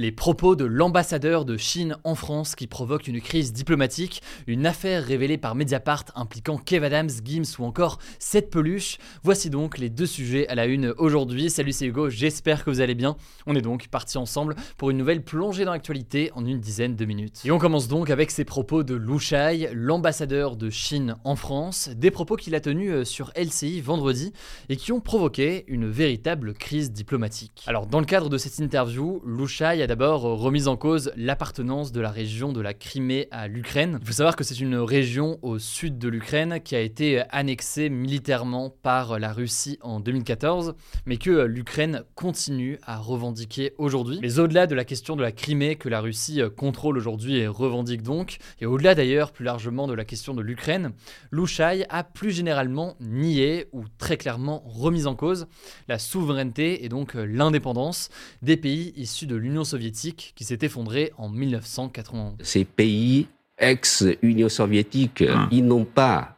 Les 0.00 0.12
propos 0.12 0.54
de 0.54 0.64
l'ambassadeur 0.64 1.44
de 1.44 1.56
Chine 1.56 1.96
en 2.04 2.14
France 2.14 2.54
qui 2.54 2.68
provoquent 2.68 3.08
une 3.08 3.20
crise 3.20 3.52
diplomatique, 3.52 4.22
une 4.46 4.64
affaire 4.64 5.02
révélée 5.02 5.38
par 5.38 5.56
Mediapart 5.56 6.04
impliquant 6.14 6.56
Kev 6.56 6.86
Adams, 6.86 7.10
Gims 7.24 7.56
ou 7.58 7.64
encore 7.64 7.98
cette 8.20 8.48
peluche. 8.48 8.98
Voici 9.24 9.50
donc 9.50 9.76
les 9.76 9.90
deux 9.90 10.06
sujets 10.06 10.46
à 10.46 10.54
la 10.54 10.66
une 10.66 10.94
aujourd'hui. 10.98 11.50
Salut, 11.50 11.72
c'est 11.72 11.86
Hugo, 11.86 12.10
j'espère 12.10 12.64
que 12.64 12.70
vous 12.70 12.80
allez 12.80 12.94
bien. 12.94 13.16
On 13.48 13.56
est 13.56 13.60
donc 13.60 13.88
parti 13.88 14.18
ensemble 14.18 14.54
pour 14.76 14.90
une 14.90 14.98
nouvelle 14.98 15.24
plongée 15.24 15.64
dans 15.64 15.72
l'actualité 15.72 16.30
en 16.36 16.46
une 16.46 16.60
dizaine 16.60 16.94
de 16.94 17.04
minutes. 17.04 17.40
Et 17.44 17.50
on 17.50 17.58
commence 17.58 17.88
donc 17.88 18.08
avec 18.08 18.30
ces 18.30 18.44
propos 18.44 18.84
de 18.84 18.94
Lu 18.94 19.18
Shai, 19.18 19.68
l'ambassadeur 19.74 20.54
de 20.54 20.70
Chine 20.70 21.16
en 21.24 21.34
France, 21.34 21.90
des 21.96 22.12
propos 22.12 22.36
qu'il 22.36 22.54
a 22.54 22.60
tenus 22.60 22.92
euh, 22.92 23.04
sur 23.04 23.32
LCI 23.36 23.80
vendredi 23.80 24.32
et 24.68 24.76
qui 24.76 24.92
ont 24.92 25.00
provoqué 25.00 25.64
une 25.66 25.90
véritable 25.90 26.54
crise 26.54 26.92
diplomatique. 26.92 27.64
Alors, 27.66 27.88
dans 27.88 27.98
le 27.98 28.06
cadre 28.06 28.28
de 28.28 28.38
cette 28.38 28.60
interview, 28.60 29.20
Shai 29.48 29.82
a 29.82 29.87
d'abord 29.88 30.20
remis 30.20 30.68
en 30.68 30.76
cause 30.76 31.12
l'appartenance 31.16 31.92
de 31.92 32.00
la 32.02 32.10
région 32.10 32.52
de 32.52 32.60
la 32.60 32.74
Crimée 32.74 33.26
à 33.30 33.48
l'Ukraine. 33.48 33.96
Il 34.02 34.06
faut 34.06 34.12
savoir 34.12 34.36
que 34.36 34.44
c'est 34.44 34.60
une 34.60 34.76
région 34.76 35.38
au 35.40 35.58
sud 35.58 35.96
de 35.96 36.08
l'Ukraine 36.08 36.60
qui 36.62 36.76
a 36.76 36.80
été 36.80 37.22
annexée 37.30 37.88
militairement 37.88 38.68
par 38.68 39.18
la 39.18 39.32
Russie 39.32 39.78
en 39.80 39.98
2014, 40.00 40.74
mais 41.06 41.16
que 41.16 41.30
l'Ukraine 41.30 42.02
continue 42.14 42.78
à 42.82 42.98
revendiquer 42.98 43.72
aujourd'hui. 43.78 44.18
Mais 44.20 44.38
au-delà 44.38 44.66
de 44.66 44.74
la 44.74 44.84
question 44.84 45.16
de 45.16 45.22
la 45.22 45.32
Crimée 45.32 45.76
que 45.76 45.88
la 45.88 46.02
Russie 46.02 46.42
contrôle 46.54 46.98
aujourd'hui 46.98 47.38
et 47.38 47.46
revendique 47.46 48.02
donc, 48.02 48.36
et 48.60 48.66
au-delà 48.66 48.94
d'ailleurs 48.94 49.32
plus 49.32 49.46
largement 49.46 49.86
de 49.86 49.94
la 49.94 50.04
question 50.04 50.34
de 50.34 50.42
l'Ukraine, 50.42 50.92
Louchai 51.30 51.86
a 51.88 52.04
plus 52.04 52.32
généralement 52.32 52.94
nié 53.00 53.68
ou 53.72 53.84
très 53.96 54.18
clairement 54.18 54.62
remis 54.66 55.06
en 55.06 55.14
cause 55.14 55.46
la 55.88 55.98
souveraineté 55.98 56.84
et 56.84 56.90
donc 56.90 57.14
l'indépendance 57.14 58.10
des 58.42 58.58
pays 58.58 58.92
issus 58.94 59.26
de 59.26 59.36
l'Union 59.36 59.64
soviétique 59.64 59.77
qui 59.78 60.44
s'est 60.44 60.58
effondré 60.62 61.12
en 61.18 61.28
1991. 61.28 62.34
Ces 62.42 62.64
pays 62.64 63.26
ex-Union 63.58 64.48
soviétique, 64.48 65.24
Ah. 65.28 65.48
ils 65.50 65.64
n'ont 65.64 65.84
pas 65.84 66.36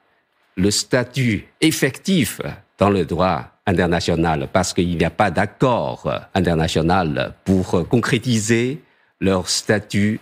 le 0.56 0.70
statut 0.70 1.47
effectif 1.60 2.41
dans 2.78 2.91
le 2.91 3.05
droit 3.05 3.52
international 3.66 4.48
parce 4.52 4.72
qu'il 4.72 4.97
n'y 4.97 5.05
a 5.05 5.10
pas 5.10 5.30
d'accord 5.30 6.10
international 6.34 7.34
pour 7.44 7.88
concrétiser 7.88 8.82
leur 9.20 9.48
statut 9.48 10.20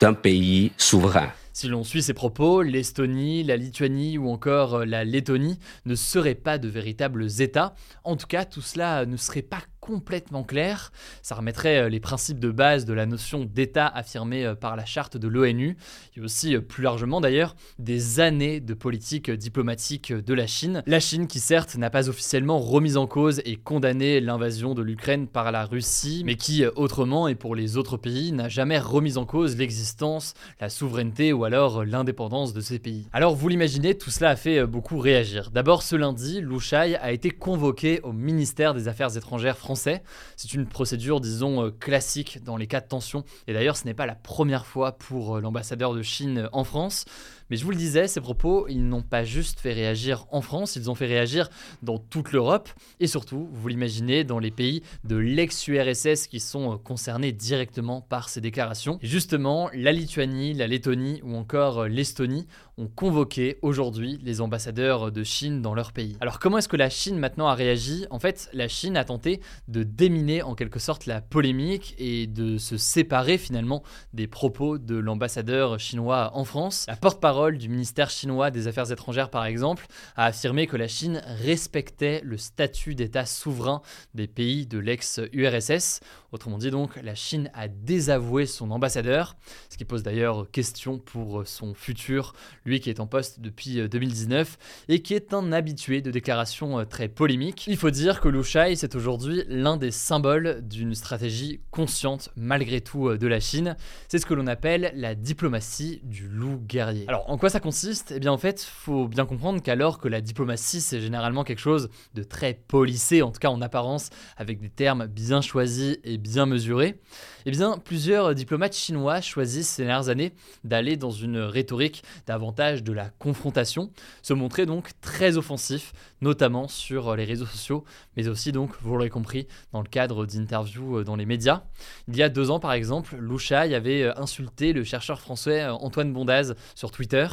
d'un 0.00 0.14
pays 0.14 0.72
souverain. 0.76 1.28
Si 1.56 1.68
l'on 1.68 1.84
suit 1.84 2.02
ces 2.02 2.14
propos, 2.14 2.62
l'Estonie, 2.62 3.44
la 3.44 3.56
Lituanie 3.56 4.18
ou 4.18 4.28
encore 4.28 4.74
euh, 4.74 4.84
la 4.84 5.04
Lettonie 5.04 5.60
ne 5.86 5.94
seraient 5.94 6.34
pas 6.34 6.58
de 6.58 6.66
véritables 6.68 7.28
États. 7.40 7.74
En 8.02 8.16
tout 8.16 8.26
cas, 8.26 8.44
tout 8.44 8.60
cela 8.60 9.06
ne 9.06 9.16
serait 9.16 9.42
pas 9.42 9.62
complètement 9.84 10.44
clair. 10.44 10.92
Ça 11.20 11.34
remettrait 11.34 11.76
euh, 11.76 11.88
les 11.90 12.00
principes 12.00 12.40
de 12.40 12.50
base 12.50 12.86
de 12.86 12.94
la 12.94 13.04
notion 13.04 13.44
d'État 13.44 13.86
affirmée 13.86 14.46
euh, 14.46 14.54
par 14.54 14.76
la 14.76 14.86
charte 14.86 15.18
de 15.18 15.28
l'ONU. 15.28 15.76
A 16.16 16.22
aussi, 16.22 16.56
euh, 16.56 16.62
plus 16.62 16.82
largement 16.82 17.20
d'ailleurs, 17.20 17.54
des 17.78 18.18
années 18.18 18.60
de 18.60 18.72
politique 18.72 19.30
diplomatique 19.30 20.10
de 20.10 20.32
la 20.32 20.46
Chine. 20.46 20.82
La 20.86 21.00
Chine 21.00 21.26
qui 21.26 21.38
certes 21.38 21.76
n'a 21.76 21.90
pas 21.90 22.08
officiellement 22.08 22.60
remis 22.60 22.96
en 22.96 23.06
cause 23.06 23.42
et 23.44 23.56
condamné 23.56 24.22
l'invasion 24.22 24.72
de 24.72 24.80
l'Ukraine 24.80 25.26
par 25.26 25.52
la 25.52 25.66
Russie, 25.66 26.22
mais 26.24 26.36
qui, 26.36 26.64
autrement 26.64 27.28
et 27.28 27.34
pour 27.34 27.54
les 27.54 27.76
autres 27.76 27.98
pays, 27.98 28.32
n'a 28.32 28.48
jamais 28.48 28.78
remis 28.78 29.18
en 29.18 29.26
cause 29.26 29.58
l'existence, 29.58 30.32
la 30.62 30.70
souveraineté 30.70 31.34
ou 31.34 31.44
alors 31.44 31.84
l'indépendance 31.84 32.54
de 32.54 32.62
ces 32.62 32.78
pays. 32.78 33.06
Alors 33.12 33.34
vous 33.34 33.48
l'imaginez, 33.48 33.98
tout 33.98 34.10
cela 34.10 34.30
a 34.30 34.36
fait 34.36 34.66
beaucoup 34.66 34.98
réagir. 34.98 35.50
D'abord 35.50 35.82
ce 35.82 35.94
lundi, 35.94 36.40
Lu 36.40 36.58
Shai 36.58 36.96
a 36.96 37.12
été 37.12 37.30
convoqué 37.30 38.00
au 38.02 38.12
ministère 38.12 38.72
des 38.72 38.88
Affaires 38.88 39.14
étrangères 39.14 39.58
français. 39.58 39.73
C'est 39.74 40.54
une 40.54 40.66
procédure, 40.66 41.20
disons, 41.20 41.64
euh, 41.64 41.70
classique 41.70 42.42
dans 42.44 42.56
les 42.56 42.66
cas 42.66 42.80
de 42.80 42.88
tension. 42.88 43.24
Et 43.46 43.52
d'ailleurs, 43.52 43.76
ce 43.76 43.84
n'est 43.84 43.94
pas 43.94 44.06
la 44.06 44.14
première 44.14 44.66
fois 44.66 44.92
pour 44.92 45.36
euh, 45.36 45.40
l'ambassadeur 45.40 45.94
de 45.94 46.02
Chine 46.02 46.48
en 46.52 46.64
France. 46.64 47.04
Mais 47.50 47.56
je 47.56 47.64
vous 47.64 47.70
le 47.70 47.76
disais, 47.76 48.08
ces 48.08 48.20
propos, 48.20 48.66
ils 48.68 48.88
n'ont 48.88 49.02
pas 49.02 49.22
juste 49.22 49.60
fait 49.60 49.72
réagir 49.72 50.26
en 50.30 50.40
France, 50.40 50.76
ils 50.76 50.90
ont 50.90 50.94
fait 50.94 51.06
réagir 51.06 51.50
dans 51.82 51.98
toute 51.98 52.32
l'Europe 52.32 52.70
et 53.00 53.06
surtout, 53.06 53.48
vous 53.52 53.68
l'imaginez, 53.68 54.24
dans 54.24 54.38
les 54.38 54.50
pays 54.50 54.82
de 55.04 55.16
l'ex-URSS 55.16 56.26
qui 56.26 56.40
sont 56.40 56.72
euh, 56.72 56.76
concernés 56.76 57.32
directement 57.32 58.00
par 58.00 58.28
ces 58.28 58.40
déclarations. 58.40 58.98
Justement, 59.02 59.68
la 59.74 59.92
Lituanie, 59.92 60.54
la 60.54 60.66
Lettonie 60.66 61.20
ou 61.22 61.36
encore 61.36 61.84
l'Estonie 61.84 62.46
ont 62.78 62.88
convoqué 62.88 63.58
aujourd'hui 63.62 64.18
les 64.22 64.40
ambassadeurs 64.40 65.12
de 65.12 65.22
Chine 65.22 65.62
dans 65.62 65.74
leur 65.74 65.92
pays. 65.92 66.16
Alors 66.20 66.38
comment 66.38 66.58
est-ce 66.58 66.68
que 66.68 66.76
la 66.76 66.90
Chine 66.90 67.18
maintenant 67.18 67.46
a 67.46 67.54
réagi? 67.54 68.06
En 68.10 68.18
fait, 68.18 68.48
la 68.52 68.68
Chine 68.68 68.96
a 68.96 69.04
tenté 69.04 69.40
de 69.68 69.82
déminer 69.82 70.42
en 70.42 70.54
quelque 70.54 70.78
sorte 70.78 71.06
la 71.06 71.20
polémique 71.20 71.94
et 71.98 72.26
de 72.26 72.58
se 72.58 72.76
séparer 72.76 73.38
finalement 73.38 73.82
des 74.12 74.26
propos 74.26 74.78
de 74.78 74.96
l'ambassadeur 74.96 75.78
chinois 75.78 76.30
en 76.34 76.44
France. 76.44 76.84
La 76.88 76.96
porte-parole 76.96 77.58
du 77.58 77.68
ministère 77.68 78.10
chinois 78.10 78.50
des 78.50 78.68
Affaires 78.68 78.90
étrangères 78.90 79.30
par 79.30 79.44
exemple 79.44 79.86
a 80.16 80.26
affirmé 80.26 80.66
que 80.66 80.76
la 80.76 80.88
Chine 80.88 81.22
respectait 81.26 82.20
le 82.24 82.36
statut 82.36 82.94
d'État 82.94 83.26
souverain 83.26 83.82
des 84.14 84.26
pays 84.26 84.66
de 84.66 84.78
l'ex-URSS. 84.78 86.00
Autrement 86.34 86.58
dit 86.58 86.72
donc, 86.72 86.96
la 87.00 87.14
Chine 87.14 87.48
a 87.54 87.68
désavoué 87.68 88.46
son 88.46 88.72
ambassadeur, 88.72 89.36
ce 89.70 89.76
qui 89.76 89.84
pose 89.84 90.02
d'ailleurs 90.02 90.50
question 90.50 90.98
pour 90.98 91.46
son 91.46 91.74
futur, 91.74 92.34
lui 92.64 92.80
qui 92.80 92.90
est 92.90 92.98
en 92.98 93.06
poste 93.06 93.38
depuis 93.38 93.78
euh, 93.78 93.86
2019 93.86 94.58
et 94.88 95.00
qui 95.00 95.14
est 95.14 95.32
un 95.32 95.52
habitué 95.52 96.02
de 96.02 96.10
déclarations 96.10 96.80
euh, 96.80 96.84
très 96.86 97.06
polémiques. 97.06 97.68
Il 97.68 97.76
faut 97.76 97.92
dire 97.92 98.20
que 98.20 98.26
Lu 98.26 98.42
Shai, 98.42 98.74
c'est 98.74 98.96
aujourd'hui 98.96 99.44
l'un 99.46 99.76
des 99.76 99.92
symboles 99.92 100.60
d'une 100.66 100.96
stratégie 100.96 101.60
consciente 101.70 102.30
malgré 102.34 102.80
tout 102.80 103.10
euh, 103.10 103.16
de 103.16 103.28
la 103.28 103.38
Chine. 103.38 103.76
C'est 104.08 104.18
ce 104.18 104.26
que 104.26 104.34
l'on 104.34 104.48
appelle 104.48 104.90
la 104.96 105.14
diplomatie 105.14 106.00
du 106.02 106.26
loup 106.26 106.60
guerrier. 106.66 107.04
Alors 107.06 107.30
en 107.30 107.38
quoi 107.38 107.48
ça 107.48 107.60
consiste? 107.60 108.12
Eh 108.12 108.18
bien 108.18 108.32
en 108.32 108.38
fait, 108.38 108.60
faut 108.60 109.06
bien 109.06 109.24
comprendre 109.24 109.62
qu'alors 109.62 109.98
que 109.98 110.08
la 110.08 110.20
diplomatie 110.20 110.80
c'est 110.80 111.00
généralement 111.00 111.44
quelque 111.44 111.60
chose 111.60 111.90
de 112.14 112.24
très 112.24 112.54
policé, 112.54 113.22
en 113.22 113.30
tout 113.30 113.38
cas 113.38 113.50
en 113.50 113.62
apparence, 113.62 114.10
avec 114.36 114.58
des 114.58 114.68
termes 114.68 115.06
bien 115.06 115.40
choisis 115.40 115.96
et 116.02 116.23
bien 116.24 116.46
mesurés, 116.46 116.98
eh 117.44 117.50
bien 117.50 117.78
plusieurs 117.78 118.34
diplomates 118.34 118.74
chinois 118.74 119.20
choisissent 119.20 119.68
ces 119.68 119.84
dernières 119.84 120.08
années 120.08 120.32
d'aller 120.64 120.96
dans 120.96 121.10
une 121.10 121.36
rhétorique 121.36 122.02
davantage 122.26 122.82
de 122.82 122.94
la 122.94 123.10
confrontation, 123.18 123.90
se 124.22 124.32
montrer 124.32 124.64
donc 124.64 124.88
très 125.02 125.36
offensif, 125.36 125.92
notamment 126.22 126.66
sur 126.66 127.14
les 127.14 127.24
réseaux 127.24 127.44
sociaux, 127.44 127.84
mais 128.16 128.28
aussi 128.28 128.52
donc, 128.52 128.70
vous 128.80 128.94
l'aurez 128.96 129.10
compris, 129.10 129.46
dans 129.72 129.82
le 129.82 129.86
cadre 129.86 130.24
d'interviews 130.24 131.00
euh, 131.00 131.04
dans 131.04 131.16
les 131.16 131.26
médias. 131.26 131.64
Il 132.08 132.16
y 132.16 132.22
a 132.22 132.30
deux 132.30 132.50
ans 132.50 132.58
par 132.58 132.72
exemple, 132.72 133.16
Lu 133.16 133.38
Shai 133.38 133.74
avait 133.74 134.04
euh, 134.04 134.18
insulté 134.18 134.72
le 134.72 134.82
chercheur 134.82 135.20
français 135.20 135.62
euh, 135.62 135.74
Antoine 135.74 136.10
Bondaz 136.10 136.54
sur 136.74 136.90
Twitter. 136.90 137.26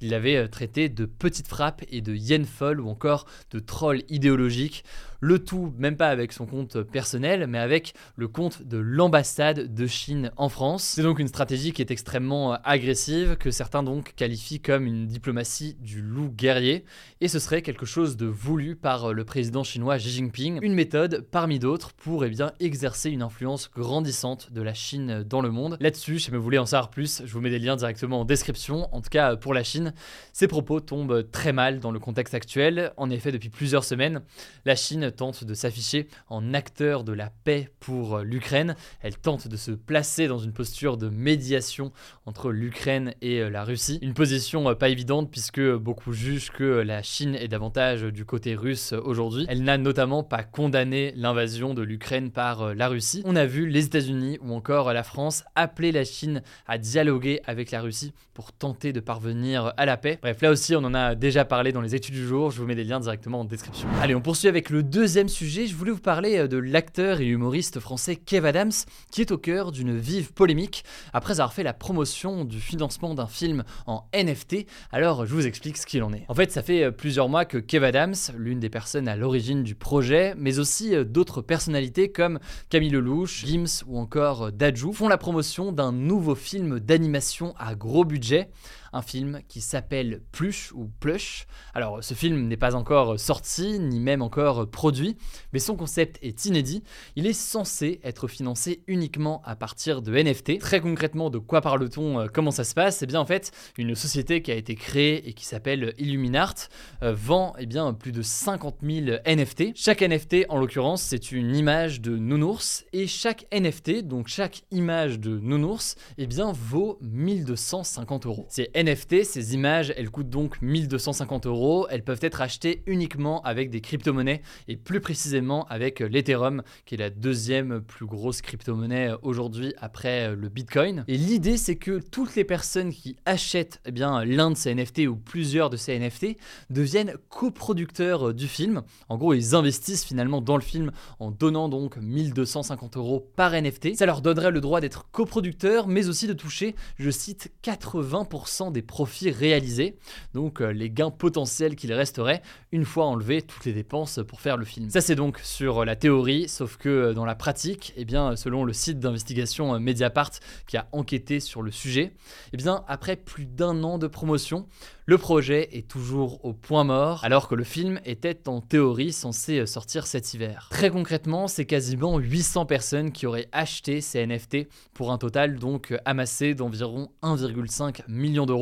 Il 0.00 0.10
l'avait 0.10 0.46
traité 0.48 0.88
de 0.88 1.04
petite 1.04 1.48
frappe 1.48 1.82
et 1.90 2.00
de 2.00 2.14
hyène 2.14 2.44
folle 2.44 2.80
ou 2.80 2.88
encore 2.88 3.26
de 3.50 3.58
troll 3.58 4.02
idéologique. 4.08 4.84
Le 5.20 5.38
tout, 5.38 5.72
même 5.78 5.96
pas 5.96 6.08
avec 6.08 6.32
son 6.32 6.46
compte 6.46 6.82
personnel, 6.82 7.46
mais 7.46 7.58
avec 7.58 7.94
le 8.16 8.28
compte 8.28 8.62
de 8.62 8.78
l'ambassade 8.78 9.74
de 9.74 9.86
Chine 9.86 10.30
en 10.36 10.48
France. 10.48 10.84
C'est 10.84 11.02
donc 11.02 11.18
une 11.18 11.28
stratégie 11.28 11.72
qui 11.72 11.82
est 11.82 11.90
extrêmement 11.90 12.54
euh, 12.54 12.56
agressive, 12.64 13.36
que 13.36 13.50
certains 13.50 13.82
donc 13.82 14.14
qualifient 14.14 14.60
comme 14.60 14.86
une 14.86 15.06
diplomatie 15.06 15.76
du 15.80 16.02
loup 16.02 16.30
guerrier, 16.30 16.84
et 17.20 17.28
ce 17.28 17.38
serait 17.38 17.62
quelque 17.62 17.86
chose 17.86 18.16
de 18.16 18.26
voulu 18.26 18.76
par 18.76 19.06
euh, 19.06 19.12
le 19.12 19.24
président 19.24 19.64
chinois 19.64 19.98
Xi 19.98 20.10
Jinping, 20.10 20.58
une 20.62 20.74
méthode 20.74 21.26
parmi 21.30 21.58
d'autres 21.58 21.92
pour 21.92 22.24
eh 22.24 22.30
bien, 22.30 22.52
exercer 22.60 23.10
une 23.10 23.22
influence 23.22 23.70
grandissante 23.70 24.52
de 24.52 24.62
la 24.62 24.74
Chine 24.74 25.22
dans 25.22 25.40
le 25.40 25.50
monde. 25.50 25.76
Là-dessus, 25.80 26.18
si 26.18 26.30
vous 26.30 26.42
voulez 26.42 26.58
en 26.58 26.66
savoir 26.66 26.90
plus, 26.90 27.22
je 27.24 27.32
vous 27.32 27.40
mets 27.40 27.50
des 27.50 27.58
liens 27.58 27.76
directement 27.76 28.20
en 28.20 28.24
description. 28.24 28.94
En 28.94 29.00
tout 29.00 29.10
cas, 29.10 29.36
pour 29.36 29.54
la 29.54 29.64
Chine, 29.64 29.94
ces 30.32 30.48
propos 30.48 30.80
tombent 30.80 31.28
très 31.30 31.52
mal 31.52 31.80
dans 31.80 31.90
le 31.90 31.98
contexte 31.98 32.34
actuel. 32.34 32.92
En 32.96 33.10
effet, 33.10 33.32
depuis 33.32 33.48
plusieurs 33.48 33.84
semaines, 33.84 34.22
la 34.64 34.76
Chine 34.76 35.05
Tente 35.10 35.44
de 35.44 35.54
s'afficher 35.54 36.08
en 36.28 36.54
acteur 36.54 37.04
de 37.04 37.12
la 37.12 37.30
paix 37.44 37.70
pour 37.80 38.18
l'Ukraine. 38.18 38.74
Elle 39.00 39.16
tente 39.16 39.48
de 39.48 39.56
se 39.56 39.70
placer 39.70 40.26
dans 40.28 40.38
une 40.38 40.52
posture 40.52 40.96
de 40.96 41.08
médiation 41.08 41.92
entre 42.26 42.50
l'Ukraine 42.50 43.14
et 43.22 43.48
la 43.48 43.64
Russie. 43.64 43.98
Une 44.02 44.14
position 44.14 44.74
pas 44.74 44.88
évidente 44.88 45.30
puisque 45.30 45.60
beaucoup 45.60 46.12
jugent 46.12 46.50
que 46.50 46.64
la 46.64 47.02
Chine 47.02 47.34
est 47.34 47.48
davantage 47.48 48.02
du 48.02 48.24
côté 48.24 48.54
russe 48.54 48.92
aujourd'hui. 48.92 49.46
Elle 49.48 49.62
n'a 49.62 49.78
notamment 49.78 50.22
pas 50.22 50.42
condamné 50.42 51.12
l'invasion 51.16 51.74
de 51.74 51.82
l'Ukraine 51.82 52.30
par 52.30 52.74
la 52.74 52.88
Russie. 52.88 53.22
On 53.24 53.36
a 53.36 53.46
vu 53.46 53.66
les 53.66 53.86
États-Unis 53.86 54.38
ou 54.42 54.52
encore 54.52 54.92
la 54.92 55.02
France 55.02 55.44
appeler 55.54 55.92
la 55.92 56.04
Chine 56.04 56.42
à 56.66 56.78
dialoguer 56.78 57.40
avec 57.46 57.70
la 57.70 57.80
Russie 57.80 58.12
pour 58.34 58.52
tenter 58.52 58.92
de 58.92 59.00
parvenir 59.00 59.72
à 59.76 59.86
la 59.86 59.96
paix. 59.96 60.18
Bref, 60.20 60.42
là 60.42 60.50
aussi, 60.50 60.76
on 60.76 60.84
en 60.84 60.94
a 60.94 61.14
déjà 61.14 61.44
parlé 61.44 61.72
dans 61.72 61.80
les 61.80 61.94
études 61.94 62.14
du 62.14 62.26
jour. 62.26 62.50
Je 62.50 62.60
vous 62.60 62.66
mets 62.66 62.74
des 62.74 62.84
liens 62.84 63.00
directement 63.00 63.40
en 63.40 63.44
description. 63.44 63.88
Allez, 64.00 64.14
on 64.14 64.20
poursuit 64.20 64.48
avec 64.48 64.70
le 64.70 64.82
deuxième 64.96 65.28
sujet. 65.28 65.66
Je 65.66 65.76
voulais 65.76 65.90
vous 65.90 66.00
parler 66.00 66.38
euh, 66.38 66.48
de 66.48 66.56
l'acteur 66.56 67.20
et 67.20 67.26
humoriste 67.26 67.80
français 67.80 68.16
Kev 68.16 68.48
Adams, 68.48 68.72
qui 69.10 69.20
est 69.20 69.30
au 69.30 69.36
cœur 69.36 69.70
d'une 69.70 69.94
vive 69.94 70.32
polémique 70.32 70.84
après 71.12 71.34
avoir 71.34 71.52
fait 71.52 71.62
la 71.62 71.74
promotion 71.74 72.46
du 72.46 72.58
financement 72.62 73.14
d'un 73.14 73.26
film 73.26 73.64
en 73.86 74.08
NFT. 74.14 74.64
Alors, 74.92 75.26
je 75.26 75.34
vous 75.34 75.46
explique 75.46 75.76
ce 75.76 75.84
qu'il 75.84 76.02
en 76.02 76.14
est. 76.14 76.24
En 76.28 76.34
fait, 76.34 76.50
ça 76.50 76.62
fait 76.62 76.84
euh, 76.84 76.90
plusieurs 76.92 77.28
mois 77.28 77.44
que 77.44 77.58
Kev 77.58 77.84
Adams, 77.84 78.14
l'une 78.38 78.58
des 78.58 78.70
personnes 78.70 79.06
à 79.06 79.16
l'origine 79.16 79.62
du 79.62 79.74
projet, 79.74 80.32
mais 80.38 80.58
aussi 80.58 80.94
euh, 80.94 81.04
d'autres 81.04 81.42
personnalités 81.42 82.10
comme 82.10 82.38
Camille 82.70 82.88
Lelouch, 82.88 83.44
Gims 83.44 83.84
ou 83.86 83.98
encore 83.98 84.50
Dajou, 84.50 84.94
font 84.94 85.08
la 85.08 85.18
promotion 85.18 85.72
d'un 85.72 85.92
nouveau 85.92 86.34
film 86.34 86.80
d'animation 86.80 87.54
à 87.58 87.74
gros 87.74 88.06
budget 88.06 88.48
un 88.96 89.02
film 89.02 89.40
qui 89.48 89.60
s'appelle 89.60 90.22
Plush 90.32 90.72
ou 90.72 90.90
Plush. 91.00 91.46
Alors 91.74 92.02
ce 92.02 92.14
film 92.14 92.48
n'est 92.48 92.56
pas 92.56 92.74
encore 92.74 93.20
sorti, 93.20 93.78
ni 93.78 94.00
même 94.00 94.22
encore 94.22 94.68
produit, 94.70 95.16
mais 95.52 95.58
son 95.58 95.76
concept 95.76 96.18
est 96.22 96.46
inédit. 96.46 96.82
Il 97.14 97.26
est 97.26 97.32
censé 97.32 98.00
être 98.02 98.26
financé 98.26 98.82
uniquement 98.86 99.42
à 99.44 99.54
partir 99.54 100.02
de 100.02 100.12
NFT. 100.16 100.58
Très 100.58 100.80
concrètement, 100.80 101.30
de 101.30 101.38
quoi 101.38 101.60
parle-t-on 101.60 102.20
euh, 102.20 102.26
Comment 102.32 102.50
ça 102.50 102.64
se 102.64 102.74
passe? 102.74 103.02
Eh 103.02 103.06
bien 103.06 103.20
en 103.20 103.26
fait, 103.26 103.52
une 103.76 103.94
société 103.94 104.42
qui 104.42 104.50
a 104.50 104.54
été 104.54 104.74
créée 104.74 105.28
et 105.28 105.34
qui 105.34 105.44
s'appelle 105.44 105.94
Illuminart 105.98 106.54
euh, 107.02 107.12
vend 107.12 107.54
eh 107.58 107.66
bien, 107.66 107.92
plus 107.92 108.12
de 108.12 108.22
50 108.22 108.78
000 108.82 109.18
NFT. 109.26 109.72
Chaque 109.74 110.00
NFT, 110.00 110.46
en 110.48 110.58
l'occurrence, 110.58 111.02
c'est 111.02 111.32
une 111.32 111.54
image 111.54 112.00
de 112.00 112.16
nounours 112.16 112.84
et 112.92 113.06
chaque 113.06 113.46
NFT, 113.52 114.02
donc 114.02 114.28
chaque 114.28 114.62
image 114.70 115.20
de 115.20 115.38
nounours, 115.38 115.96
eh 116.18 116.26
bien, 116.26 116.52
vaut 116.52 116.98
1250 117.02 118.26
euros. 118.26 118.46
NFT, 118.86 119.24
ces 119.24 119.54
images, 119.54 119.92
elles 119.96 120.10
coûtent 120.10 120.30
donc 120.30 120.62
1250 120.62 121.46
euros. 121.46 121.88
Elles 121.90 122.04
peuvent 122.04 122.20
être 122.22 122.40
achetées 122.40 122.84
uniquement 122.86 123.42
avec 123.42 123.68
des 123.68 123.80
crypto-monnaies 123.80 124.42
et 124.68 124.76
plus 124.76 125.00
précisément 125.00 125.66
avec 125.68 125.98
l'Ethereum, 125.98 126.62
qui 126.84 126.94
est 126.94 126.98
la 126.98 127.10
deuxième 127.10 127.80
plus 127.80 128.06
grosse 128.06 128.42
crypto-monnaie 128.42 129.10
aujourd'hui 129.22 129.74
après 129.78 130.36
le 130.36 130.48
Bitcoin. 130.48 131.04
Et 131.08 131.16
l'idée, 131.16 131.56
c'est 131.56 131.74
que 131.74 131.98
toutes 131.98 132.36
les 132.36 132.44
personnes 132.44 132.92
qui 132.92 133.16
achètent 133.24 133.80
eh 133.86 133.90
l'un 133.90 134.50
de 134.52 134.56
ces 134.56 134.72
NFT 134.72 135.00
ou 135.08 135.16
plusieurs 135.16 135.68
de 135.68 135.76
ces 135.76 135.98
NFT 135.98 136.36
deviennent 136.70 137.14
coproducteurs 137.28 138.32
du 138.34 138.46
film. 138.46 138.82
En 139.08 139.16
gros, 139.16 139.34
ils 139.34 139.56
investissent 139.56 140.04
finalement 140.04 140.40
dans 140.40 140.56
le 140.56 140.62
film 140.62 140.92
en 141.18 141.32
donnant 141.32 141.68
donc 141.68 141.96
1250 141.96 142.96
euros 142.96 143.28
par 143.34 143.52
NFT. 143.52 143.96
Ça 143.96 144.06
leur 144.06 144.20
donnerait 144.20 144.52
le 144.52 144.60
droit 144.60 144.80
d'être 144.80 145.10
coproducteurs, 145.10 145.88
mais 145.88 146.08
aussi 146.08 146.28
de 146.28 146.34
toucher, 146.34 146.76
je 146.98 147.10
cite, 147.10 147.50
80% 147.64 148.65
des 148.70 148.82
profits 148.82 149.30
réalisés, 149.30 149.96
donc 150.34 150.60
euh, 150.60 150.72
les 150.72 150.90
gains 150.90 151.10
potentiels 151.10 151.76
qu'il 151.76 151.92
resterait 151.92 152.42
une 152.72 152.84
fois 152.84 153.06
enlevé 153.06 153.42
toutes 153.42 153.64
les 153.64 153.72
dépenses 153.72 154.20
pour 154.26 154.40
faire 154.40 154.56
le 154.56 154.64
film. 154.64 154.90
Ça 154.90 155.00
c'est 155.00 155.14
donc 155.14 155.38
sur 155.42 155.84
la 155.84 155.96
théorie, 155.96 156.48
sauf 156.48 156.76
que 156.76 156.88
euh, 156.88 157.14
dans 157.14 157.24
la 157.24 157.34
pratique, 157.34 157.92
eh 157.96 158.04
bien, 158.04 158.36
selon 158.36 158.64
le 158.64 158.72
site 158.72 158.98
d'investigation 158.98 159.74
euh, 159.74 159.78
Mediapart 159.78 160.30
qui 160.66 160.76
a 160.76 160.88
enquêté 160.92 161.40
sur 161.40 161.62
le 161.62 161.70
sujet, 161.70 162.12
eh 162.52 162.56
bien, 162.56 162.84
après 162.88 163.16
plus 163.16 163.46
d'un 163.46 163.82
an 163.82 163.98
de 163.98 164.06
promotion, 164.06 164.66
le 165.08 165.18
projet 165.18 165.68
est 165.72 165.86
toujours 165.86 166.44
au 166.44 166.52
point 166.52 166.82
mort, 166.82 167.24
alors 167.24 167.46
que 167.46 167.54
le 167.54 167.62
film 167.62 168.00
était 168.04 168.48
en 168.48 168.60
théorie 168.60 169.12
censé 169.12 169.64
sortir 169.64 170.04
cet 170.04 170.34
hiver. 170.34 170.66
Très 170.72 170.90
concrètement, 170.90 171.46
c'est 171.46 171.64
quasiment 171.64 172.18
800 172.18 172.66
personnes 172.66 173.12
qui 173.12 173.24
auraient 173.24 173.48
acheté 173.52 174.00
ces 174.00 174.26
NFT 174.26 174.66
pour 174.94 175.12
un 175.12 175.18
total 175.18 175.60
donc 175.60 175.94
amassé 176.04 176.54
d'environ 176.54 177.08
1,5 177.22 178.00
million 178.08 178.46
d'euros, 178.46 178.55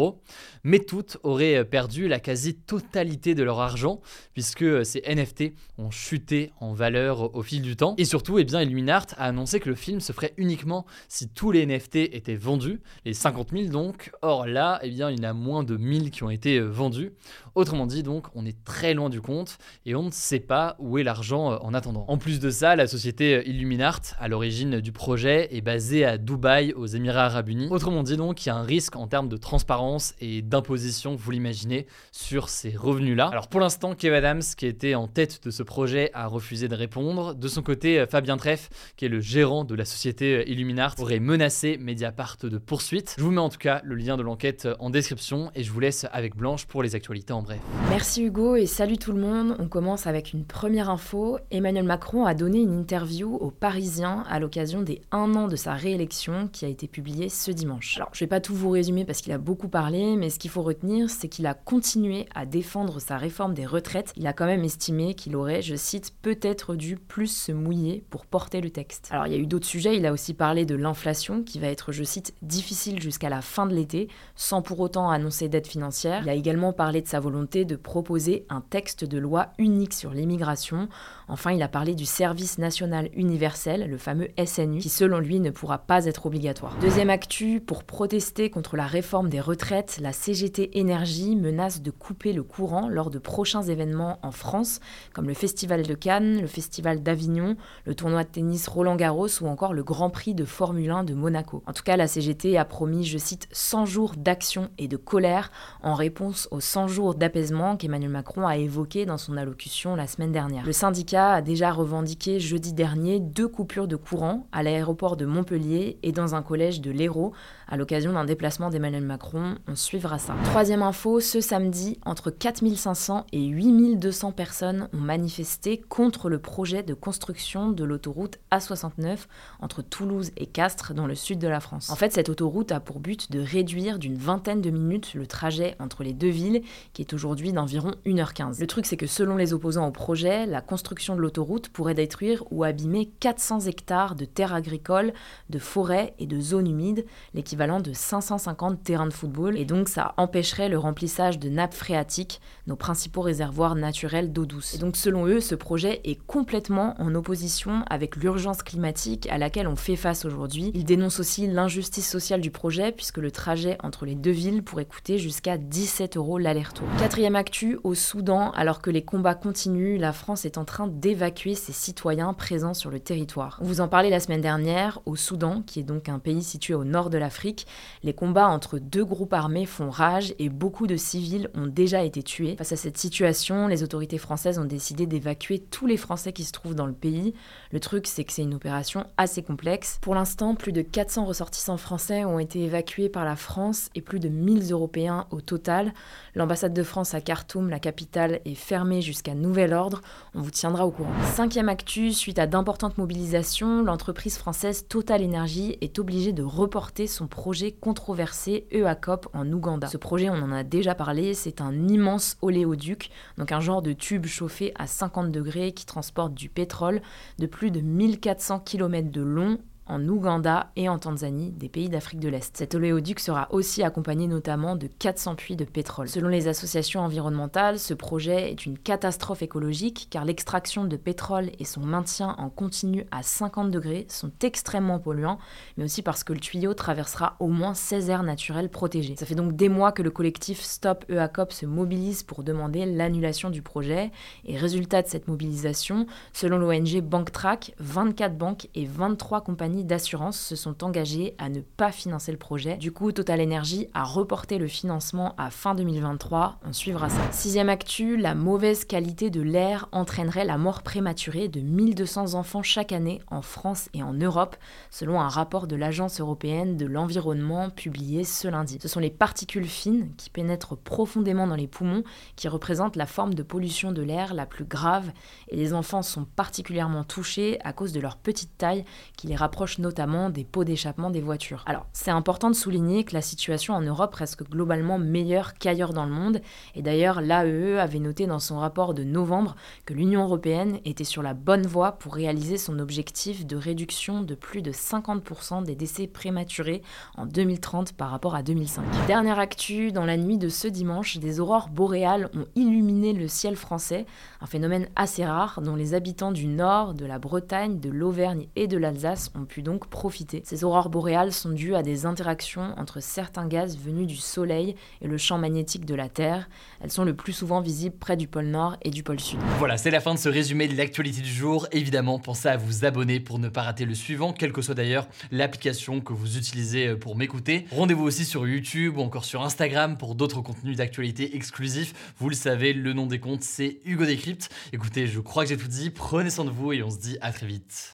mais 0.62 0.81
toutes 0.81 1.19
auraient 1.23 1.64
perdu 1.64 2.08
la 2.08 2.20
quasi-totalité 2.20 3.35
de 3.35 3.43
leur 3.43 3.61
argent 3.61 4.00
puisque 4.32 4.85
ces 4.85 5.02
NFT 5.02 5.52
ont 5.79 5.91
chuté 5.91 6.52
en 6.61 6.73
valeur 6.73 7.35
au 7.35 7.43
fil 7.43 7.62
du 7.62 7.76
temps. 7.76 7.94
Et 7.99 8.05
surtout, 8.05 8.38
eh 8.38 8.44
bien, 8.44 8.62
Illuminart 8.62 9.06
a 9.17 9.26
annoncé 9.26 9.61
que 9.61 9.69
le 9.69 9.75
film 9.75 10.00
se 10.00 10.12
ferait 10.12 10.35
uniquement 10.37 10.85
si 11.08 11.29
tous 11.29 11.50
les 11.52 11.67
NFT 11.67 11.96
étaient 11.96 12.35
vendus, 12.35 12.81
les 13.05 13.14
50 13.14 13.50
000 13.52 13.64
donc. 13.67 14.11
Or 14.23 14.46
là, 14.46 14.81
eh 14.82 14.91
bien, 14.91 15.11
il 15.11 15.19
y 15.19 15.26
en 15.26 15.31
a 15.31 15.32
moins 15.32 15.64
de 15.64 15.76
1000 15.76 16.11
qui 16.11 16.23
ont 16.23 16.31
été 16.31 16.58
euh, 16.58 16.67
vendus. 16.67 17.12
Autrement 17.55 17.87
dit, 17.87 18.02
donc, 18.02 18.26
on 18.35 18.44
est 18.44 18.64
très 18.64 18.94
loin 18.94 19.11
du 19.11 19.20
compte 19.20 19.58
et 19.87 19.94
on 19.94 20.05
ne 20.05 20.11
sait 20.11 20.41
pas 20.41 20.76
où 20.79 20.99
est 20.99 21.02
l'argent 21.02 21.52
euh, 21.52 21.56
en 21.61 21.75
attendant. 21.75 22.05
En 22.08 22.19
plus 22.19 22.41
de 22.41 22.50
ça, 22.50 22.76
la 22.76 22.87
société 22.87 23.37
euh, 23.37 23.49
Illuminart, 23.49 24.00
à 24.19 24.29
l'origine 24.29 24.81
du 24.81 24.93
projet, 24.93 25.55
est 25.55 25.61
basée 25.61 26.05
à 26.05 26.19
Dubaï, 26.19 26.73
aux 26.73 26.87
Émirats 26.87 27.26
Arabes 27.26 27.49
Unis. 27.49 27.69
Autrement 27.70 28.02
dit, 28.02 28.17
donc, 28.17 28.44
il 28.44 28.49
y 28.49 28.52
a 28.52 28.56
un 28.56 28.62
risque 28.62 28.96
en 28.96 29.06
termes 29.06 29.29
de 29.29 29.37
transparence 29.37 29.84
et 30.21 30.43
d'imposition, 30.43 31.15
vous 31.15 31.31
l'imaginez, 31.31 31.87
sur 32.13 32.49
ces 32.49 32.77
revenus-là. 32.77 33.27
Alors 33.29 33.49
pour 33.49 33.61
l'instant, 33.61 33.95
Kev 33.95 34.17
Adams, 34.17 34.43
qui 34.57 34.67
était 34.67 34.95
en 34.95 35.07
tête 35.07 35.45
de 35.45 35.51
ce 35.51 35.63
projet, 35.63 36.11
a 36.15 36.27
refusé 36.27 36.69
de 36.69 36.75
répondre. 36.75 37.35
De 37.35 37.49
son 37.49 37.63
côté, 37.63 38.05
Fabien 38.11 38.37
Treff, 38.37 38.71
qui 38.97 39.05
est 39.05 39.09
le 39.09 39.21
gérant 39.21 39.65
de 39.65 39.75
la 39.75 39.85
société 39.85 40.45
Illuminart, 40.51 40.95
aurait 40.99 41.21
menacé 41.21 41.77
Mediapart 41.79 42.37
de 42.43 42.59
poursuite. 42.59 43.15
Je 43.19 43.23
vous 43.23 43.31
mets 43.31 43.41
en 43.41 43.49
tout 43.49 43.59
cas 43.59 43.81
le 43.85 43.95
lien 43.95 44.17
de 44.17 44.23
l'enquête 44.23 44.69
en 44.79 44.91
description 44.91 45.51
et 45.55 45.63
je 45.63 45.73
vous 45.73 45.81
laisse 45.81 46.07
avec 46.13 46.37
Blanche 46.37 46.67
pour 46.67 46.83
les 46.83 46.95
actualités 46.95 47.33
en 47.33 47.43
bref. 47.43 47.61
Merci 47.91 48.25
Hugo 48.25 48.57
et 48.57 48.67
salut 48.67 48.99
tout 48.99 49.13
le 49.13 49.21
monde. 49.21 49.57
On 49.59 49.69
commence 49.69 50.07
avec 50.07 50.33
une 50.33 50.45
première 50.45 50.91
info. 50.91 51.39
Emmanuel 51.51 51.85
Macron 51.85 52.25
a 52.25 52.35
donné 52.35 52.61
une 52.61 52.79
interview 52.79 53.35
aux 53.35 53.51
Parisiens 53.51 54.25
à 54.29 54.41
l'occasion 54.41 54.83
des 54.83 55.01
un 55.13 55.35
an 55.35 55.49
de 55.49 55.57
sa 55.57 55.75
réélection 55.75 56.49
qui 56.49 56.65
a 56.65 56.69
été 56.69 56.89
publiée 56.89 57.29
ce 57.29 57.51
dimanche. 57.51 57.97
Alors 57.97 58.11
je 58.13 58.21
vais 58.21 58.29
pas 58.29 58.41
tout 58.41 58.55
vous 58.55 58.71
résumer 58.71 59.05
parce 59.05 59.21
qu'il 59.21 59.33
a 59.33 59.39
beaucoup 59.39 59.69
parlé, 59.75 60.15
mais 60.15 60.31
ce 60.31 60.38
qu'il 60.38 60.53
faut 60.53 60.62
retenir, 60.62 61.11
c'est 61.11 61.26
qu'il 61.26 61.49
a 61.49 61.55
continué 61.55 62.29
à 62.32 62.47
défendre 62.47 63.00
sa 63.00 63.17
réforme 63.17 63.55
des 63.55 63.67
retraites. 63.67 64.12
Il 64.17 64.29
a 64.29 64.32
quand 64.32 64.47
même 64.47 64.62
estimé 64.62 65.15
qu'il 65.15 65.35
aurait, 65.35 65.62
je 65.62 65.75
cite, 65.75 66.15
peut-être 66.23 66.76
dû 66.76 66.94
plus 66.94 67.26
se 67.26 67.50
mouiller 67.50 68.05
pour 68.09 68.25
porter 68.25 68.61
le 68.61 68.71
texte. 68.71 69.09
Alors 69.11 69.26
il 69.26 69.32
y 69.32 69.37
a 69.37 69.38
eu 69.41 69.49
d'autres 69.49 69.67
sujets. 69.67 69.97
Il 69.97 70.06
a 70.06 70.12
aussi 70.12 70.32
parlé 70.32 70.65
de 70.65 70.76
l'inflation 70.76 71.43
qui 71.43 71.59
va 71.59 71.67
être, 71.67 71.91
je 71.91 72.05
cite, 72.05 72.35
difficile 72.41 73.03
jusqu'à 73.03 73.29
la 73.29 73.43
fin 73.43 73.67
de 73.67 73.75
l'été, 73.75 74.06
sans 74.37 74.62
pour 74.62 74.79
autant 74.79 75.11
annoncer 75.11 75.49
d'aide 75.49 75.67
financière. 75.67 76.23
Il 76.23 76.29
a 76.29 76.35
également 76.35 76.73
parlé 76.73 77.03
de 77.03 77.09
sa 77.09 77.19
volonté 77.19 77.65
de 77.65 77.75
proposer 77.75 78.47
un 78.50 78.61
texte 78.61 79.05
de 79.05 79.19
loi 79.19 79.49
unique 79.59 79.94
sur 79.94 80.12
l'immigration. 80.12 80.88
Enfin, 81.27 81.50
il 81.50 81.65
a 81.65 81.69
parlé 81.69 81.97
du 81.97 82.06
service 82.06 82.59
national 82.59 83.09
universel, 83.17 83.91
le 83.91 83.99
fameux 83.99 84.29
SNU, 84.47 84.79
qui 84.79 84.88
selon 84.88 85.19
lui 85.19 85.41
ne 85.41 85.50
pourra 85.50 85.79
pas 85.79 86.05
être 86.05 86.27
obligatoire. 86.27 86.77
Deuxième 86.81 87.10
actu, 87.10 87.60
pour 87.60 87.82
protester 87.82 88.51
contre 88.51 88.77
la 88.77 88.87
réforme 88.87 89.29
des 89.29 89.41
retraites, 89.41 89.64
la 89.71 90.13
CGT 90.13 90.79
Énergie 90.79 91.37
menace 91.37 91.81
de 91.81 91.91
couper 91.91 92.35
le 92.35 92.43
courant 92.43 92.89
lors 92.89 93.11
de 93.11 93.19
prochains 93.19 93.63
événements 93.63 94.19
en 94.23 94.31
France, 94.31 94.81
comme 95.15 95.27
le 95.27 95.33
Festival 95.33 95.85
de 95.85 95.94
Cannes, 95.94 96.43
le 96.43 96.47
Festival 96.47 97.03
d'Avignon, 97.03 97.56
le 97.87 97.94
tournoi 97.94 98.25
de 98.25 98.29
tennis 98.29 98.69
Roland 98.69 98.97
Garros 98.97 99.43
ou 99.43 99.47
encore 99.47 99.73
le 99.73 99.83
Grand 99.83 100.11
Prix 100.11 100.35
de 100.35 100.44
Formule 100.44 100.91
1 100.91 101.05
de 101.05 101.15
Monaco. 101.15 101.63
En 101.67 101.73
tout 101.73 101.83
cas, 101.83 101.97
la 101.97 102.06
CGT 102.06 102.59
a 102.59 102.67
promis, 102.67 103.05
je 103.05 103.17
cite, 103.17 103.49
100 103.53 103.87
jours 103.87 104.13
d'action 104.17 104.69
et 104.77 104.87
de 104.87 104.99
colère 104.99 105.51
en 105.83 105.94
réponse 105.94 106.47
aux 106.51 106.61
100 106.61 106.89
jours 106.89 107.15
d'apaisement 107.15 107.79
qu'Emmanuel 107.79 108.11
Macron 108.11 108.47
a 108.47 108.59
évoqué 108.59 109.06
dans 109.06 109.19
son 109.19 109.37
allocution 109.37 109.97
la 109.97 110.06
semaine 110.06 110.33
dernière. 110.33 110.67
Le 110.67 110.73
syndicat 110.73 111.33
a 111.33 111.43
déjà 111.43 111.73
revendiqué 111.73 112.39
jeudi 112.39 112.75
dernier 112.75 113.19
deux 113.19 113.49
coupures 113.49 113.89
de 113.89 113.97
courant 113.97 114.47
à 114.53 114.63
l'aéroport 114.63 115.17
de 115.17 115.25
Montpellier 115.25 115.99
et 116.03 116.13
dans 116.13 116.35
un 116.35 116.43
collège 116.43 116.83
de 116.83 116.91
l'Hérault 116.91 117.33
à 117.67 117.77
l'occasion 117.77 118.13
d'un 118.13 118.25
déplacement 118.27 118.69
d'Emmanuel 118.69 119.05
Macron. 119.05 119.54
On 119.69 119.77
suivra 119.77 120.19
ça. 120.19 120.34
Troisième 120.44 120.82
info, 120.82 121.20
ce 121.20 121.41
samedi, 121.41 121.99
entre 122.05 122.31
4500 122.31 123.27
et 123.32 123.44
8200 123.44 124.32
personnes 124.32 124.89
ont 124.93 125.01
manifesté 125.01 125.79
contre 125.89 126.29
le 126.29 126.39
projet 126.39 126.82
de 126.82 126.94
construction 126.94 127.70
de 127.70 127.84
l'autoroute 127.84 128.39
A69 128.51 129.19
entre 129.61 129.82
Toulouse 129.82 130.31
et 130.37 130.46
Castres 130.46 130.94
dans 130.94 131.06
le 131.06 131.15
sud 131.15 131.39
de 131.39 131.49
la 131.49 131.61
France. 131.61 131.91
En 131.91 131.96
fait, 131.96 132.13
cette 132.13 132.29
autoroute 132.29 132.73
a 132.73 132.81
pour 132.81 133.01
but 133.01 133.31
de 133.31 133.41
réduire 133.41 133.99
d'une 133.99 134.17
vingtaine 134.17 134.61
de 134.61 134.70
minutes 134.70 135.15
le 135.15 135.27
trajet 135.27 135.77
entre 135.79 136.03
les 136.03 136.13
deux 136.13 136.29
villes, 136.29 136.63
qui 136.93 137.03
est 137.03 137.13
aujourd'hui 137.13 137.53
d'environ 137.53 137.93
1h15. 138.06 138.61
Le 138.61 138.67
truc, 138.67 138.87
c'est 138.87 138.96
que 138.96 139.06
selon 139.06 139.37
les 139.37 139.53
opposants 139.53 139.87
au 139.87 139.93
projet, 139.93 140.46
la 140.46 140.61
construction 140.61 141.17
de 141.17 141.20
l'autoroute 141.20 141.69
pourrait 141.69 141.94
détruire 141.94 142.44
ou 142.51 142.65
abîmer 142.65 143.11
400 143.20 143.61
hectares 143.61 144.15
de 144.15 144.25
terres 144.25 144.55
agricoles, 144.55 145.13
de 145.51 145.58
forêts 145.58 146.15
et 146.19 146.27
de 146.27 146.41
zones 146.41 146.69
humides, 146.69 147.05
l'équivalent 147.34 147.81
de 147.81 147.93
550 147.93 148.82
terrains 148.82 149.06
de 149.06 149.13
football 149.13 149.44
Et 149.53 149.65
donc 149.65 149.89
ça 149.89 150.15
empêcherait 150.17 150.69
le 150.69 150.79
remplissage 150.79 151.39
de 151.39 151.48
nappes 151.48 151.74
phréatiques, 151.74 152.41
nos 152.67 152.77
principaux 152.77 153.20
réservoirs 153.20 153.74
naturels 153.74 154.32
d'eau 154.32 154.46
douce. 154.46 154.79
Donc 154.79 154.96
selon 154.96 155.27
eux, 155.27 155.41
ce 155.41 155.55
projet 155.55 156.01
est 156.05 156.19
complètement 156.27 156.94
en 156.98 157.15
opposition 157.15 157.84
avec 157.91 158.17
l'urgence 158.17 158.63
climatique 158.63 159.29
à 159.31 159.39
laquelle 159.39 159.69
on 159.69 159.77
fait 159.77 159.96
face 159.96 160.24
aujourd'hui. 160.24 160.70
Ils 160.74 160.84
dénoncent 160.84 161.20
aussi 161.20 161.46
l'injustice 161.46 162.08
sociale 162.08 162.41
du 162.41 162.51
projet, 162.51 162.93
puisque 162.93 163.19
le 163.19 163.31
trajet 163.31 163.77
entre 163.82 164.06
les 164.06 164.15
deux 164.15 164.31
villes 164.31 164.63
pourrait 164.63 164.84
coûter 164.84 165.19
jusqu'à 165.19 165.58
17 165.58 166.17
euros 166.17 166.39
l'aller-retour. 166.39 166.86
Quatrième 166.98 167.36
actu, 167.36 167.79
au 167.84 167.94
Soudan, 167.94 168.51
alors 168.53 168.81
que 168.81 168.91
les 168.91 169.05
combats 169.05 169.34
continuent, 169.34 169.98
la 169.98 170.13
France 170.13 170.44
est 170.44 170.58
en 170.58 170.65
train 170.65 170.86
d'évacuer 170.86 171.55
ses 171.55 171.72
citoyens 171.72 172.32
présents 172.32 172.74
sur 172.74 172.91
le 172.91 173.01
territoire. 173.01 173.58
On 173.60 173.67
vous 173.67 173.81
en 173.81 173.89
parlait 173.89 174.10
la 174.10 174.20
semaine 174.20 174.41
dernière, 174.41 175.01
au 175.05 175.17
Soudan, 175.17 175.63
qui 175.63 175.81
est 175.81 175.84
donc 175.84 176.08
un 176.08 176.19
pays 176.19 176.43
situé 176.43 176.74
au 176.74 176.84
nord 176.84 177.10
de 177.10 177.19
l'Afrique, 177.19 177.67
les 178.03 178.15
combats 178.15 178.48
entre 178.48 178.79
deux 178.79 179.05
groupes 179.05 179.33
armés 179.34 179.67
font 179.67 179.91
rage 179.91 180.34
et 180.38 180.48
beaucoup 180.48 180.86
de 180.86 180.96
civils 180.96 181.50
ont 181.55 181.67
déjà 181.67 182.05
été 182.05 182.22
tués. 182.22 182.56
Face 182.56 182.72
à 182.72 182.76
cette 182.76 182.96
situation, 182.96 183.67
les 183.67 183.82
autorités 183.82 184.19
françaises 184.19 184.58
ont 184.58 184.64
décidé 184.64 185.06
d'évacuer 185.06 185.58
tous 185.58 185.86
les 185.86 185.96
Français 185.96 186.32
qui 186.32 186.44
se 186.44 186.53
trouvent 186.53 186.74
dans 186.74 186.86
le 186.86 186.93
pays. 186.93 187.34
Le 187.72 187.81
truc, 187.81 188.06
c'est 188.06 188.24
que 188.24 188.32
c'est 188.32 188.43
une 188.43 188.55
opération 188.55 189.06
assez 189.17 189.43
complexe. 189.43 189.98
Pour 190.00 190.14
l'instant, 190.14 190.55
plus 190.55 190.72
de 190.72 190.82
400 190.82 191.24
ressortissants 191.24 191.76
français 191.76 192.24
ont 192.24 192.38
été 192.38 192.62
évacués 192.62 193.08
par 193.08 193.24
la 193.24 193.36
France 193.36 193.91
et 193.94 194.00
plus 194.00 194.20
de 194.20 194.29
1000 194.29 194.72
Européens 194.72 195.26
au 195.31 195.41
total. 195.41 195.93
L'ambassade 196.34 196.72
de 196.72 196.82
France 196.82 197.14
à 197.14 197.20
Khartoum, 197.20 197.69
la 197.70 197.79
capitale, 197.79 198.41
est 198.44 198.55
fermée 198.55 199.03
jusqu'à 199.03 199.34
nouvel 199.34 199.72
ordre. 199.72 200.00
On 200.34 200.41
vous 200.41 200.50
tiendra 200.50 200.86
au 200.86 200.91
courant. 200.91 201.12
Cinquième 201.34 201.69
actu, 201.69 202.12
suite 202.12 202.38
à 202.38 202.46
d'importantes 202.46 202.98
mobilisations, 202.98 203.82
l'entreprise 203.82 204.38
française 204.38 204.86
Total 204.88 205.24
Energy 205.24 205.76
est 205.81 205.98
obligée 205.98 206.32
de 206.32 206.43
reporter 206.43 207.06
son 207.06 207.26
projet 207.26 207.72
controversé 207.72 208.67
EACOP 208.70 209.24
en 209.33 209.51
Ouganda. 209.53 209.89
Ce 209.89 209.97
projet, 209.97 210.31
on 210.31 210.35
en 210.35 210.53
a 210.53 210.63
déjà 210.63 210.95
parlé, 210.95 211.35
c'est 211.35 211.61
un 211.61 211.89
immense 211.89 212.37
oléoduc, 212.43 213.11
donc 213.39 213.53
un 213.53 213.61
genre 213.61 213.83
de 213.83 213.93
tube 213.93 214.27
chauffé 214.27 214.73
à 214.77 214.87
50 214.87 215.31
degrés 215.31 215.73
qui 215.73 215.87
transporte 215.87 216.35
du 216.35 216.49
pétrole 216.49 217.01
de 217.39 217.47
plus 217.47 217.71
de 217.71 217.81
1400 217.81 218.61
km 218.61 219.11
de 219.11 219.23
long 219.23 219.59
en 219.86 220.08
Ouganda 220.08 220.70
et 220.76 220.88
en 220.88 220.98
Tanzanie, 220.98 221.53
des 221.53 221.69
pays 221.69 221.88
d'Afrique 221.88 222.20
de 222.20 222.29
l'Est. 222.29 222.56
Cet 222.56 222.74
oléoduc 222.74 223.20
sera 223.20 223.48
aussi 223.50 223.82
accompagné 223.82 224.26
notamment 224.26 224.76
de 224.76 224.86
400 224.86 225.34
puits 225.34 225.56
de 225.56 225.64
pétrole. 225.64 226.08
Selon 226.08 226.29
les 226.29 226.48
associations 226.48 227.00
environnementales, 227.00 227.79
ce 227.79 227.94
projet 227.94 228.50
est 228.50 228.67
une 228.67 228.79
catastrophe 228.79 229.43
écologique 229.43 230.08
car 230.10 230.24
l'extraction 230.24 230.84
de 230.84 230.96
pétrole 230.96 231.50
et 231.58 231.64
son 231.64 231.81
maintien 231.81 232.34
en 232.38 232.48
continu 232.48 233.06
à 233.10 233.22
50 233.22 233.70
degrés 233.70 234.06
sont 234.08 234.32
extrêmement 234.43 234.98
polluants, 234.98 235.38
mais 235.76 235.84
aussi 235.84 236.03
parce 236.03 236.24
que 236.24 236.32
le 236.32 236.41
tuyau 236.41 236.74
traversera 236.74 237.36
au 237.41 237.48
moins 237.48 237.74
16 237.74 238.10
aires 238.10 238.22
naturelles 238.22 238.70
protégées. 238.70 239.17
Ça 239.17 239.26
fait 239.26 239.34
donc 239.34 239.55
des 239.55 239.69
mois 239.69 239.93
que 239.93 240.03
le 240.03 240.10
collectif 240.10 240.62
Stop 240.62 241.05
EACOP 241.10 241.53
se 241.53 241.67
mobilise 241.67 242.22
pour 242.22 242.43
demander 242.43 242.86
l'annulation 242.86 243.50
du 243.50 243.62
projet, 243.62 244.10
et 244.44 244.56
résultat 244.56 245.03
de 245.03 245.08
cette 245.08 245.29
mobilisation, 245.29 246.06
selon 246.32 246.58
l'ONG 246.58 247.00
Banktrack, 247.00 247.74
24 247.79 248.36
banques 248.36 248.69
et 248.74 248.86
23 248.86 249.43
compagnies 249.43 249.74
d'assurance 249.83 250.39
se 250.39 250.55
sont 250.55 250.85
engagés 250.85 251.35
à 251.39 251.49
ne 251.49 251.61
pas 251.61 251.91
financer 251.91 252.31
le 252.31 252.39
projet. 252.39 252.77
Du 252.77 252.93
coup, 252.93 253.11
Total 253.11 253.41
Energy 253.41 253.89
a 253.95 254.05
reporté 254.05 254.59
le 254.59 254.69
financement 254.69 255.35
à 255.39 255.51
fin 255.51 255.75
2023. 255.75 256.61
On 256.65 256.73
suivra 256.73 257.09
ça. 257.09 257.33
Sixième 257.33 257.69
actu, 257.69 258.17
la 258.17 258.37
mauvaise 258.37 258.85
qualité 258.85 259.31
de 259.31 259.41
l'air 259.41 259.89
entraînerait 259.91 260.45
la 260.45 260.59
mort 260.59 260.83
prématurée 260.83 261.49
de 261.49 261.61
1200 261.61 262.35
enfants 262.35 262.63
chaque 262.63 262.93
année 262.93 263.21
en 263.29 263.43
France 263.43 263.89
et 263.95 264.03
en 264.03 264.13
Europe, 264.13 264.57
selon 264.91 265.21
un 265.21 265.29
rapport 265.29 265.67
de 265.67 265.77
l'Agence 265.77 266.21
européenne 266.21 266.77
de 266.77 266.87
l'environnement 266.87 267.71
publié 267.71 268.25
ce 268.25 268.47
lundi. 268.47 268.79
Ce 268.81 268.89
sont 268.89 269.01
les 269.01 269.11
particules 269.11 269.67
fines 269.67 270.13
qui 270.19 270.29
pénètrent 270.29 270.77
profondément 270.77 271.47
dans 271.47 271.57
les 271.57 271.67
poumons 271.67 272.05
qui 272.37 272.49
représentent 272.49 272.97
la 272.97 273.07
forme 273.07 273.33
de 273.33 273.43
pollution 273.43 273.93
de 273.93 274.03
l'air 274.03 274.35
la 274.35 274.45
plus 274.45 274.65
grave 274.65 275.11
et 275.49 275.57
les 275.57 275.73
enfants 275.73 276.03
sont 276.03 276.25
particulièrement 276.25 277.05
touchés 277.05 277.59
à 277.65 277.73
cause 277.73 277.93
de 277.93 278.01
leur 278.01 278.17
petite 278.17 278.57
taille 278.59 278.85
qui 279.17 279.27
les 279.27 279.37
rapproche 279.37 279.64
notamment 279.79 280.31
des 280.31 280.44
pots 280.44 280.65
d'échappement 280.65 281.11
des 281.11 281.21
voitures. 281.21 281.65
Alors, 281.67 281.87
c'est 281.93 282.11
important 282.11 282.51
de 282.51 282.55
souligner 282.55 283.05
que 283.05 283.15
la 283.15 283.23
situation 283.23 283.75
en 283.75 283.81
Europe 283.81 284.15
reste 284.15 284.43
globalement 284.43 284.99
meilleure 284.99 285.55
qu'ailleurs 285.55 285.93
dans 285.93 286.05
le 286.05 286.13
monde, 286.13 286.41
et 286.75 286.83
d'ailleurs 286.83 287.21
l'AEE 287.21 287.79
avait 287.79 287.99
noté 287.99 288.27
dans 288.27 288.39
son 288.39 288.59
rapport 288.59 288.94
de 288.94 289.05
novembre 289.05 289.56
que 289.87 289.94
l'Union 289.94 290.25
européenne 290.25 290.79
était 290.85 291.05
sur 291.05 291.23
la 291.23 291.35
bonne 291.35 291.67
voie 291.67 291.93
pour 291.93 292.15
réaliser 292.15 292.59
son 292.59 292.79
objectif 292.79 293.47
de 293.47 293.56
réduction 293.56 294.23
de 294.23 294.35
plus 294.35 294.63
de 294.63 294.73
50% 294.73 295.65
des 295.65 295.75
décès 295.75 296.06
prématurés 296.06 296.83
en 297.17 297.27
2030 297.27 297.93
par 297.93 298.11
rapport 298.11 298.35
à 298.35 298.43
2005. 298.43 298.85
Dernière 299.06 299.39
actu, 299.39 299.93
dans 299.93 300.05
la 300.05 300.17
nuit 300.17 300.39
de 300.39 300.49
ce 300.49 300.69
dimanche, 300.69 301.19
des 301.19 301.41
aurores 301.41 301.69
boréales 301.69 302.31
ont 302.35 302.47
illuminé 302.55 303.13
le 303.13 303.29
ciel 303.29 303.56
français, 303.56 304.06
un 304.41 304.47
phénomène 304.47 304.89
assez 304.97 305.25
rare 305.25 305.61
dont 305.63 305.77
les 305.77 305.94
habitants 305.94 306.33
du 306.33 306.47
nord, 306.47 306.94
de 306.94 307.06
la 307.06 307.19
Bretagne, 307.19 307.81
de 307.81 307.91
l'Auvergne 307.91 308.49
et 308.56 308.67
de 308.67 308.77
l'Alsace 308.77 309.31
ont 309.35 309.44
pu 309.44 309.54
donc 309.63 309.87
profiter. 309.89 310.43
Ces 310.44 310.65
aurores 310.65 310.91
boréales 310.91 311.32
sont 311.32 311.51
dues 311.51 311.75
à 311.75 311.82
des 311.82 312.06
interactions 312.06 312.75
entre 312.77 313.01
certains 313.01 313.46
gaz 313.46 313.79
venus 313.79 314.06
du 314.06 314.17
Soleil 314.17 314.75
et 315.01 315.06
le 315.06 315.19
champ 315.19 315.39
magnétique 315.39 315.84
de 315.84 315.94
la 315.94 316.08
Terre. 316.08 316.49
Elles 316.81 316.91
sont 316.91 317.05
le 317.05 317.15
plus 317.15 317.32
souvent 317.32 317.61
visibles 317.61 317.96
près 317.96 318.17
du 318.17 318.27
pôle 318.29 318.46
Nord 318.46 318.77
et 318.82 318.91
du 318.91 319.03
pôle 319.03 319.20
Sud. 319.20 319.39
Voilà, 319.58 319.77
c'est 319.77 319.91
la 319.91 320.01
fin 320.01 320.15
de 320.15 320.19
ce 320.19 320.29
résumé 320.29 320.69
de 320.69 320.77
l'actualité 320.77 321.20
du 321.20 321.32
jour. 321.32 321.67
Évidemment, 321.73 322.19
pensez 322.19 322.49
à 322.49 322.56
vous 322.56 322.84
abonner 322.84 323.20
pour 323.20 323.39
ne 323.39 323.49
pas 323.49 323.63
rater 323.63 323.84
le 323.84 323.94
suivant, 323.94 324.32
quelle 324.32 324.53
que 324.53 324.63
soit 324.63 324.75
d'ailleurs 324.75 325.08
l'application 325.31 326.01
que 326.01 326.13
vous 326.13 326.37
utilisez 326.37 326.89
euh, 326.89 326.96
pour 326.96 327.17
m'écouter. 327.17 327.67
Rendez-vous 327.70 328.05
aussi 328.05 328.25
sur 328.25 328.46
YouTube 328.46 328.99
ou 328.99 329.03
encore 329.03 329.25
sur 329.25 329.43
Instagram 329.43 329.96
pour 329.96 330.15
d'autres 330.15 330.41
contenus 330.41 330.77
d'actualité 330.77 331.37
exclusifs. 331.37 332.15
Vous 332.19 332.29
le 332.29 332.34
savez, 332.34 332.73
le 332.73 332.93
nom 332.93 333.06
des 333.06 333.20
comptes, 333.20 333.43
c'est 333.43 333.81
Hugo 333.84 334.05
Décrypte. 334.05 334.51
Écoutez, 334.73 335.06
je 335.06 335.20
crois 335.20 335.44
que 335.44 335.51
j'ai 335.51 335.56
tout 335.56 335.69
dit. 335.69 335.91
Prenez 335.91 336.31
soin 336.31 336.44
de 336.44 336.51
vous 336.51 336.73
et 336.73 336.82
on 336.82 336.91
se 336.91 336.99
dit 336.99 337.19
à 337.20 337.32
très 337.32 337.46
vite. 337.46 337.94